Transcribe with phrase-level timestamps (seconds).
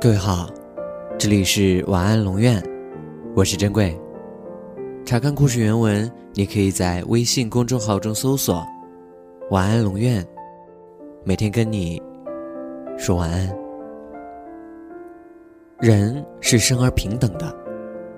[0.00, 0.48] 各位好，
[1.18, 2.62] 这里是晚安龙院，
[3.34, 4.00] 我是珍贵。
[5.04, 8.64] 查看故事原文，你可以在微信公众号中搜索
[9.50, 10.24] “晚安龙院”，
[11.26, 12.00] 每天跟你
[12.96, 13.52] 说晚安。
[15.80, 17.52] 人是生而平等的，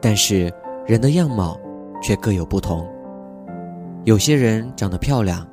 [0.00, 0.50] 但是
[0.86, 1.60] 人的样貌
[2.02, 2.88] 却各有不同。
[4.04, 5.46] 有些人长得漂亮，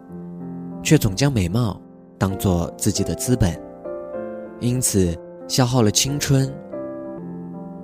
[0.82, 1.78] 却总将美貌
[2.18, 3.62] 当做自己的资本，
[4.62, 5.14] 因此
[5.48, 6.52] 消耗了青春，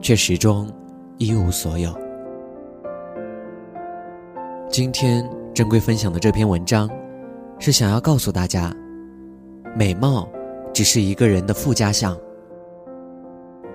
[0.01, 0.67] 却始终
[1.17, 1.93] 一无所有。
[4.69, 6.89] 今天珍贵分享的这篇文章，
[7.59, 8.73] 是想要告诉大家，
[9.75, 10.27] 美貌
[10.73, 12.17] 只是一个人的附加项，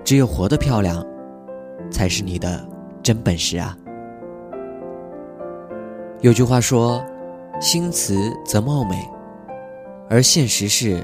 [0.03, 1.05] 只有活得漂亮，
[1.91, 2.67] 才是你的
[3.03, 3.77] 真本事啊。
[6.21, 7.03] 有句话说
[7.61, 9.07] ：“心慈则貌美。”
[10.09, 11.03] 而现实是，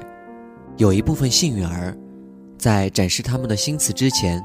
[0.78, 1.96] 有一部分幸运儿，
[2.62, 4.40] 在展示他们的心慈之前，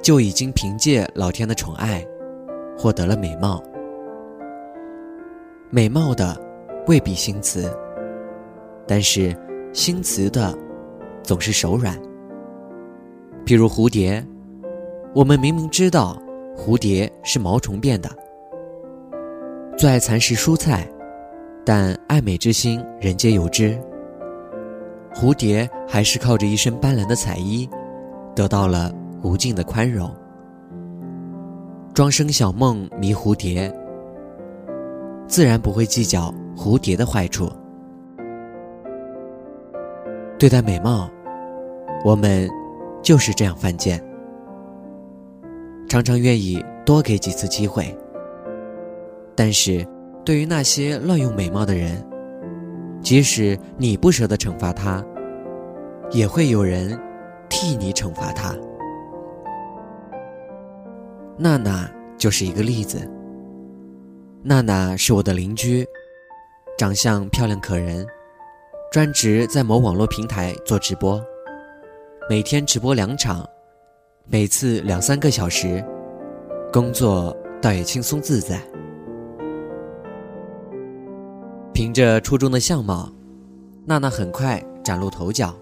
[0.00, 2.02] 就已经凭借老天的宠爱，
[2.78, 3.62] 获得了美貌。
[5.68, 6.34] 美貌的
[6.86, 7.70] 未必心慈，
[8.86, 9.36] 但是
[9.74, 10.56] 心慈的
[11.22, 11.94] 总是手软。
[13.44, 14.26] 譬如蝴蝶，
[15.14, 16.18] 我们明明知道
[16.56, 18.08] 蝴蝶是毛虫变的。
[19.76, 20.90] 最爱蚕食蔬菜，
[21.66, 23.78] 但爱美之心人皆有之。
[25.14, 27.68] 蝴蝶还是靠着一身斑斓的彩衣，
[28.34, 30.10] 得到了无尽的宽容。
[31.92, 33.72] 庄生晓梦迷蝴蝶，
[35.26, 37.50] 自然不会计较蝴蝶的坏处。
[40.38, 41.10] 对待美貌，
[42.04, 42.48] 我们
[43.02, 44.02] 就是这样犯贱，
[45.88, 47.94] 常常愿意多给几次机会。
[49.34, 49.86] 但是，
[50.24, 52.02] 对于那些乱用美貌的人，
[53.02, 55.04] 即使你不舍得惩罚他，
[56.10, 56.98] 也会有人
[57.48, 58.54] 替你惩罚他。
[61.36, 63.00] 娜娜就是一个例子。
[64.42, 65.86] 娜娜是我的邻居，
[66.78, 68.06] 长相漂亮可人，
[68.92, 71.22] 专职在某网络平台做直播，
[72.28, 73.46] 每天直播两场，
[74.26, 75.84] 每次两三个小时，
[76.72, 78.60] 工作倒也轻松自在。
[81.80, 83.10] 凭着出众的相貌，
[83.86, 85.56] 娜娜很快崭露头角。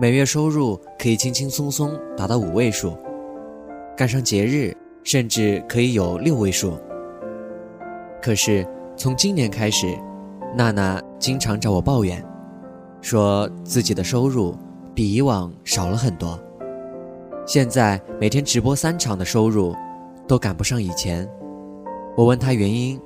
[0.00, 2.96] 每月收入可以轻轻松松达到五位数，
[3.96, 6.78] 赶上节日甚至可以有六位数。
[8.22, 8.64] 可是
[8.96, 9.92] 从今年开始，
[10.54, 12.24] 娜娜经常找我抱怨，
[13.00, 14.56] 说自己的收入
[14.94, 16.38] 比以往少了很多。
[17.44, 19.74] 现在每天直播三场的收入，
[20.28, 21.28] 都赶不上以前。
[22.16, 23.00] 我问她原因，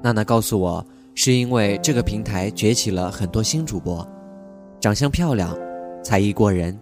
[0.00, 0.86] 娜娜告诉我。
[1.14, 4.06] 是因为这个平台崛起了很多新主播，
[4.80, 5.56] 长相漂亮，
[6.02, 6.78] 才艺过人。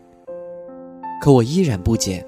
[1.21, 2.25] 可我依然不解。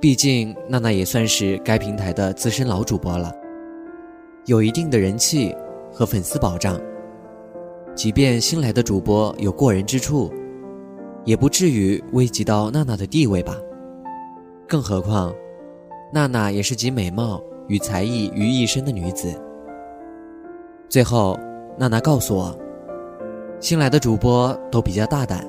[0.00, 3.32] 毕竟娜娜也算是该平台的资深老主播了，
[4.44, 5.54] 有一定的人气
[5.92, 6.78] 和粉丝保障。
[7.94, 10.30] 即便新来的主播有过人之处，
[11.24, 13.56] 也不至于危及到娜娜的地位吧？
[14.68, 15.32] 更何况，
[16.12, 19.32] 娜娜也是集美貌与才艺于一身的女子。
[20.88, 21.36] 最后，
[21.76, 22.56] 娜娜告诉我，
[23.58, 25.44] 新来的主播都比较大胆，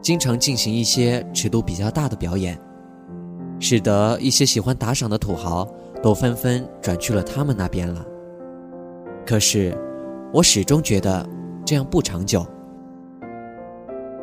[0.00, 2.58] 经常进行一些尺度比较大的表演，
[3.60, 5.68] 使得一些喜欢打赏的土豪
[6.02, 8.04] 都纷纷转去了他们那边了。
[9.26, 9.76] 可是，
[10.32, 11.28] 我始终觉得
[11.64, 12.44] 这样不长久，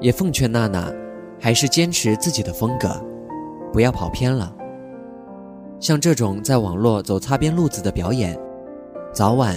[0.01, 0.91] 也奉劝娜娜，
[1.39, 2.89] 还是坚持自己的风格，
[3.71, 4.51] 不要跑偏了。
[5.79, 8.35] 像这种在网络走擦边路子的表演，
[9.13, 9.55] 早晚。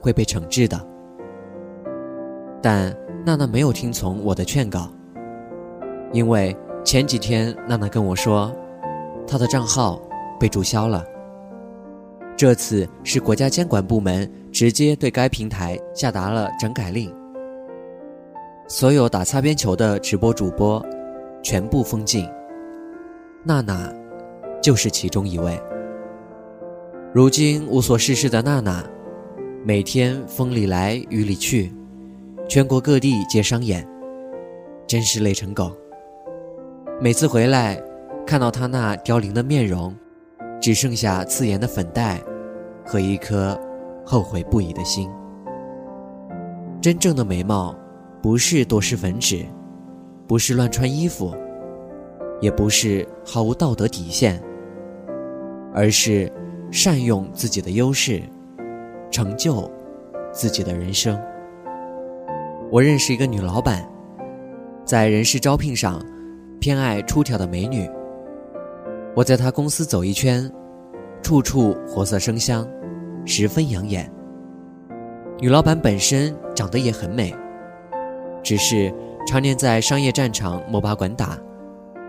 [0.00, 0.80] 会被惩治的，
[2.62, 4.88] 但娜娜没有听从我的劝告，
[6.12, 8.54] 因为前几天娜娜跟我说，
[9.26, 10.00] 她的账号
[10.38, 11.04] 被注销了。
[12.36, 17.12] 这次是国家监管部门直接对该平台下达了整改令，
[18.68, 20.84] 所有打擦边球的直播主播
[21.42, 22.28] 全部封禁，
[23.42, 23.92] 娜娜
[24.62, 25.60] 就是其中一位。
[27.12, 28.84] 如今无所事事的娜娜。
[29.64, 31.72] 每天风里来雨里去，
[32.48, 33.86] 全国各地接商演，
[34.86, 35.72] 真是累成狗。
[37.00, 37.80] 每次回来，
[38.24, 39.94] 看到他那凋零的面容，
[40.60, 42.22] 只剩下刺眼的粉黛
[42.86, 43.60] 和一颗
[44.06, 45.10] 后悔不已的心。
[46.80, 47.74] 真正的美貌，
[48.22, 49.44] 不是多施粉脂，
[50.28, 51.34] 不是乱穿衣服，
[52.40, 54.40] 也不是毫无道德底线，
[55.74, 56.32] 而是
[56.70, 58.22] 善用自己的优势。
[59.10, 59.70] 成就
[60.32, 61.20] 自己的人生。
[62.70, 63.88] 我认识一个女老板，
[64.84, 66.04] 在人事招聘上，
[66.60, 67.88] 偏爱出挑的美女。
[69.14, 70.50] 我在她公司走一圈，
[71.22, 72.68] 处处活色生香，
[73.24, 74.10] 十分养眼。
[75.40, 77.34] 女老板本身长得也很美，
[78.42, 78.92] 只是
[79.26, 81.38] 常年在商业战场摸爬滚打，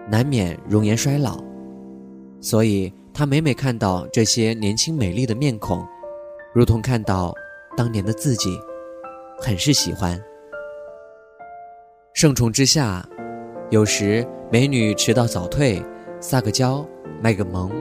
[0.10, 1.40] 难免容颜衰老，
[2.42, 5.86] 所以她每每看到这些年轻美丽的面孔，
[6.52, 7.32] 如同看到
[7.78, 8.60] 当年的自己，
[9.40, 10.20] 很是喜欢。
[12.14, 13.08] 盛宠之下，
[13.70, 15.80] 有时美女迟到早退，
[16.20, 16.84] 撒个娇，
[17.22, 17.72] 卖个萌，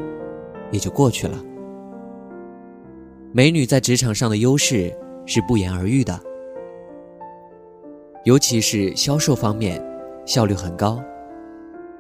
[0.70, 1.38] 也就过去了。
[3.32, 4.94] 美女在职场上的优势
[5.24, 6.20] 是不言而喻的，
[8.24, 9.82] 尤其是销售方面，
[10.26, 11.02] 效率很高，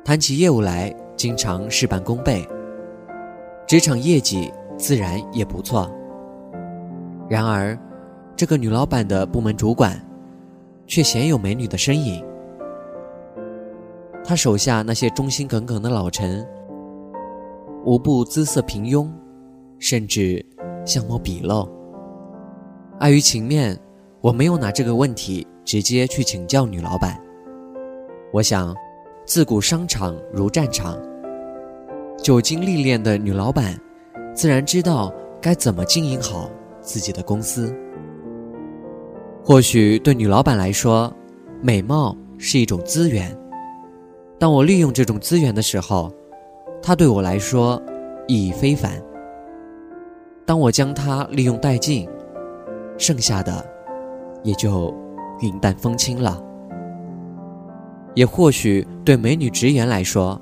[0.04, 2.46] 谈起业务来经常事半功倍，
[3.66, 5.90] 职场业绩自然也不错。
[7.28, 7.78] 然而，
[8.34, 10.00] 这个女老板的部门主管。
[10.88, 12.24] 却鲜有美女的身影。
[14.24, 16.44] 他手下那些忠心耿耿的老臣，
[17.84, 19.06] 无不姿色平庸，
[19.78, 20.42] 甚至
[20.86, 21.68] 相貌鄙陋。
[23.00, 23.78] 碍于情面，
[24.22, 27.20] 我没有拿这个问题直接去请教女老板。
[28.32, 28.74] 我想，
[29.26, 30.98] 自古商场如战场，
[32.16, 33.78] 久经历练的女老板，
[34.34, 36.50] 自然知道该怎么经营好
[36.88, 37.70] 自己的公司。
[39.44, 41.12] 或许对女老板来说，
[41.60, 43.36] 美貌是一种资源。
[44.38, 46.10] 当我利用这种资源的时候，
[46.82, 47.80] 它对我来说
[48.26, 48.92] 意义非凡。
[50.46, 52.08] 当我将它利用殆尽，
[52.96, 53.62] 剩下的
[54.42, 54.94] 也就
[55.40, 56.42] 云淡风轻了。
[58.14, 60.40] 也或许对美女直言来说，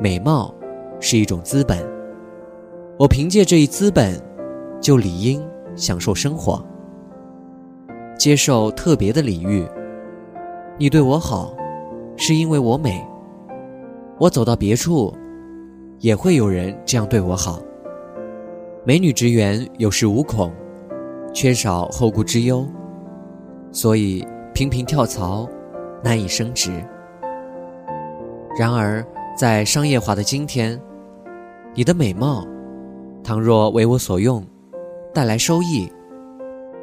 [0.00, 0.52] 美貌
[0.98, 1.78] 是一种资本。
[2.98, 4.20] 我凭借这一资本，
[4.80, 5.40] 就理应
[5.78, 6.62] 享受生活。
[8.18, 9.64] 接受特别的礼遇，
[10.76, 11.54] 你对我好，
[12.16, 13.02] 是因为我美。
[14.18, 15.14] 我走到别处，
[16.00, 17.62] 也会有人这样对我好。
[18.84, 20.52] 美女职员有恃无恐，
[21.32, 22.66] 缺少后顾之忧，
[23.70, 25.48] 所以频频跳槽，
[26.02, 26.72] 难以升职。
[28.58, 30.80] 然而，在商业化的今天，
[31.74, 32.44] 你的美貌，
[33.22, 34.44] 倘若为我所用，
[35.18, 35.92] 带来收益。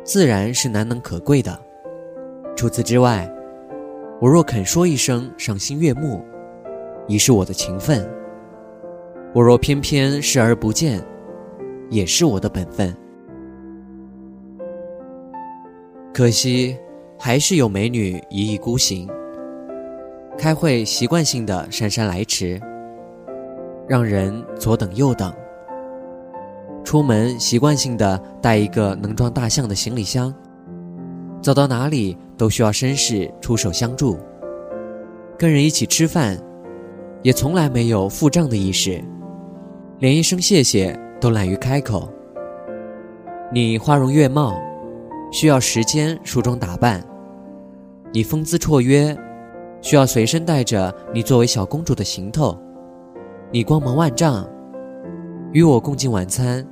[0.03, 1.57] 自然是难能可贵的。
[2.53, 3.33] 除此之外，
[4.19, 6.21] 我若肯说一声赏心悦目，
[7.07, 8.05] 已是我的情分；
[9.33, 11.01] 我若偏偏视而不见，
[11.89, 12.93] 也是我的本分。
[16.13, 16.77] 可惜，
[17.17, 19.09] 还是有美女一意孤行，
[20.37, 22.59] 开会习惯性的姗姗来迟，
[23.87, 25.33] 让人左等右等。
[26.85, 30.33] 出门习惯性的带一个能装大象的行李箱，
[31.41, 34.17] 走到哪里都需要绅士出手相助。
[35.37, 36.37] 跟人一起吃饭，
[37.23, 39.03] 也从来没有付账的意识，
[39.97, 42.07] 连一声谢谢都懒于开口。
[43.51, 44.55] 你花容月貌，
[45.31, 47.01] 需要时间梳妆打扮；
[48.13, 49.17] 你风姿绰约，
[49.81, 52.55] 需要随身带着你作为小公主的行头；
[53.51, 54.47] 你光芒万丈，
[55.51, 56.65] 与我共进晚餐。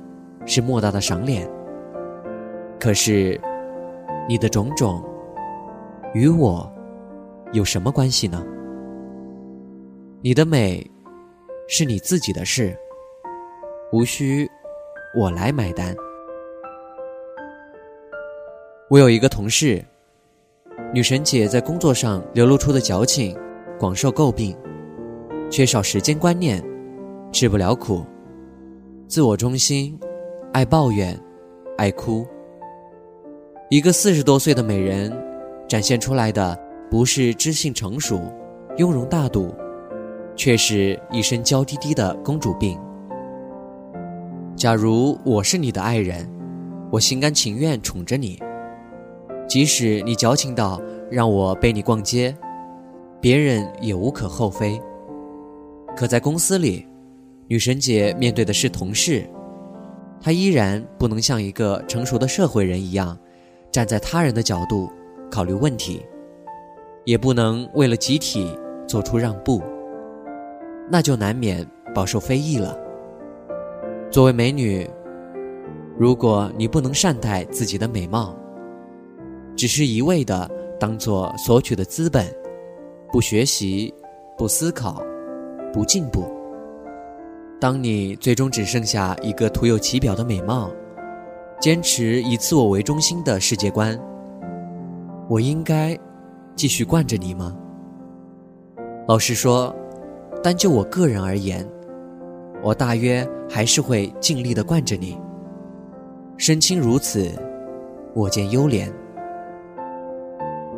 [0.46, 1.48] 是莫大的赏脸。
[2.78, 3.40] 可是，
[4.28, 5.02] 你的种种
[6.12, 6.70] 与我
[7.52, 8.44] 有什么关系呢？
[10.20, 10.84] 你的美
[11.68, 12.76] 是你自己的事，
[13.92, 14.50] 无需
[15.16, 15.94] 我来买单。
[18.90, 19.82] 我有一个同事，
[20.92, 23.36] 女神姐在工作上流露出的矫情，
[23.78, 24.56] 广受诟病，
[25.50, 26.62] 缺少时间观念，
[27.32, 28.04] 吃不了苦，
[29.08, 29.98] 自我中心。
[30.54, 31.18] 爱抱怨，
[31.76, 32.24] 爱哭。
[33.70, 35.12] 一个四十多岁的美人，
[35.66, 36.56] 展现出来的
[36.88, 38.20] 不是知性成熟、
[38.76, 39.52] 雍容大度，
[40.36, 42.78] 却是一身娇滴滴的公主病。
[44.54, 46.30] 假如我是你的爱人，
[46.88, 48.40] 我心甘情愿宠着你，
[49.48, 50.80] 即使你矫情到
[51.10, 52.32] 让我背你逛街，
[53.20, 54.80] 别人也无可厚非。
[55.96, 56.86] 可在公司里，
[57.48, 59.28] 女神姐面对的是同事。
[60.24, 63.14] 他依然不能像一个成熟的社会人一样，
[63.70, 64.90] 站在他人的角度
[65.30, 66.00] 考虑问题，
[67.04, 68.50] 也不能为了集体
[68.88, 69.62] 做出让步，
[70.90, 71.62] 那就难免
[71.94, 72.74] 饱受非议了。
[74.10, 74.88] 作为美女，
[75.98, 78.34] 如果你不能善待自己的美貌，
[79.54, 80.50] 只是一味的
[80.80, 82.24] 当做索取的资本，
[83.12, 83.92] 不学习，
[84.38, 85.02] 不思考，
[85.70, 86.33] 不进步。
[87.60, 90.70] 当你最终只剩下一个徒有其表的美貌，
[91.60, 93.98] 坚持以自我为中心的世界观，
[95.28, 95.98] 我应该
[96.54, 97.56] 继续惯着你吗？
[99.08, 99.74] 老实说，
[100.42, 101.66] 单就我个人而言，
[102.62, 105.18] 我大约还是会尽力的惯着你。
[106.36, 107.30] 身轻如此，
[108.14, 108.92] 我见优怜。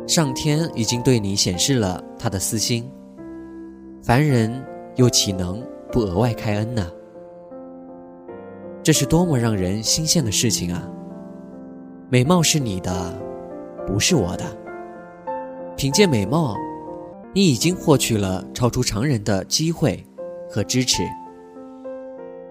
[0.05, 2.89] 上天已经对你显示了他的私心，
[4.01, 4.63] 凡人
[4.95, 6.85] 又岂能不额外开恩呢？
[8.83, 10.89] 这是多么让人心羡的事情啊！
[12.09, 13.13] 美貌是你的，
[13.85, 14.45] 不是我的。
[15.75, 16.55] 凭借美貌，
[17.33, 20.03] 你已经获取了超出常人的机会
[20.49, 21.03] 和支持。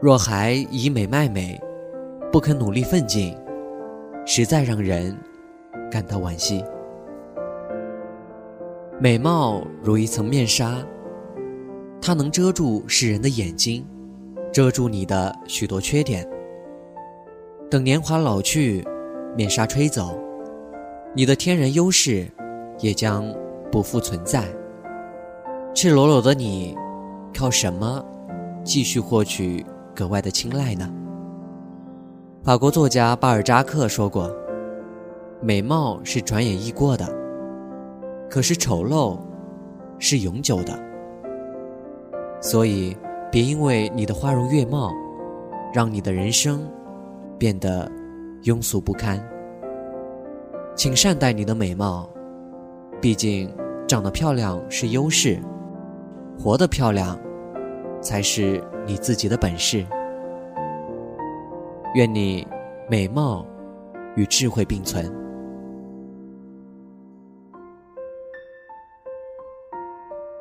[0.00, 1.58] 若还以美卖美，
[2.30, 3.34] 不肯努力奋进，
[4.26, 5.16] 实在让人
[5.90, 6.62] 感到惋惜。
[9.00, 10.76] 美貌如一层面纱，
[12.00, 13.84] 它能遮住世人的眼睛，
[14.52, 16.28] 遮住你的许多缺点。
[17.70, 18.86] 等年华老去，
[19.36, 20.18] 面纱吹走，
[21.14, 22.30] 你的天然优势
[22.78, 23.24] 也将
[23.72, 24.44] 不复存在。
[25.74, 26.76] 赤裸裸的你，
[27.34, 28.04] 靠什么
[28.62, 30.88] 继续获取格外的青睐呢？
[32.44, 34.30] 法国作家巴尔扎克说过
[35.42, 37.04] ：“美貌是转眼易过的。”
[38.30, 39.18] 可是丑陋，
[39.98, 40.85] 是永久的。
[42.40, 42.96] 所以，
[43.30, 44.92] 别因为你的花容月貌，
[45.72, 46.70] 让你的人生
[47.38, 47.90] 变得
[48.42, 49.20] 庸俗不堪。
[50.76, 52.08] 请善待你的美貌，
[53.00, 53.52] 毕竟
[53.88, 55.40] 长得漂亮是优势，
[56.38, 57.18] 活得漂亮
[58.00, 59.84] 才是你自己的本事。
[61.94, 62.46] 愿你
[62.88, 63.44] 美貌
[64.14, 65.10] 与智慧并存。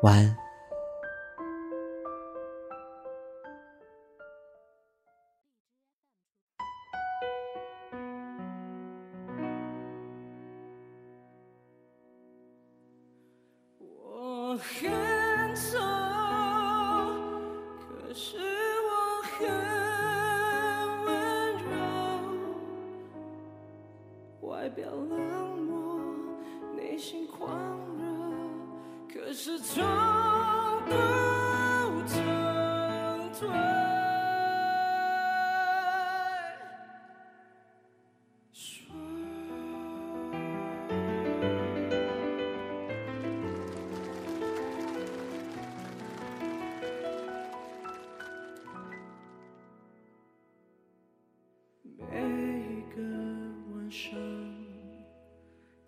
[0.04, 0.45] 晚安。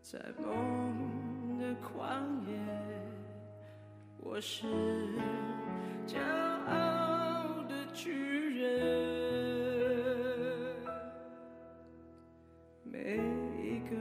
[0.09, 2.57] 在梦的旷野。
[4.21, 4.65] 我是
[6.05, 6.17] 骄
[6.65, 8.69] 傲的巨人，
[12.83, 13.17] 每
[13.61, 13.97] 一个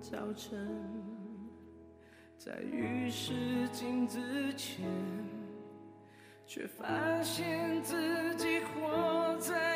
[0.00, 0.66] 早晨，
[2.38, 3.34] 在浴室
[3.72, 4.18] 镜子
[4.54, 4.88] 前，
[6.46, 9.71] 却发现自己活在